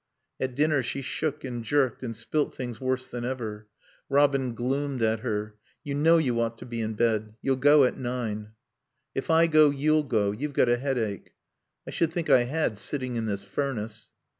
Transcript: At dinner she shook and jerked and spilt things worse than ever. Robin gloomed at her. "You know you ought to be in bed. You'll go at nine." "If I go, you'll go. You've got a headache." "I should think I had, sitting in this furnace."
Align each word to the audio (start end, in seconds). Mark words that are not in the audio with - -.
At 0.39 0.55
dinner 0.55 0.81
she 0.81 1.03
shook 1.03 1.43
and 1.43 1.63
jerked 1.63 2.01
and 2.01 2.15
spilt 2.15 2.55
things 2.55 2.81
worse 2.81 3.05
than 3.05 3.23
ever. 3.23 3.67
Robin 4.09 4.55
gloomed 4.55 5.03
at 5.03 5.19
her. 5.19 5.57
"You 5.83 5.93
know 5.93 6.17
you 6.17 6.41
ought 6.41 6.57
to 6.57 6.65
be 6.65 6.81
in 6.81 6.95
bed. 6.95 7.35
You'll 7.43 7.55
go 7.57 7.83
at 7.83 7.99
nine." 7.99 8.53
"If 9.13 9.29
I 9.29 9.45
go, 9.45 9.69
you'll 9.69 10.01
go. 10.01 10.31
You've 10.31 10.53
got 10.53 10.69
a 10.69 10.77
headache." 10.77 11.33
"I 11.87 11.91
should 11.91 12.11
think 12.11 12.31
I 12.31 12.45
had, 12.45 12.79
sitting 12.79 13.15
in 13.15 13.27
this 13.27 13.43
furnace." 13.43 14.09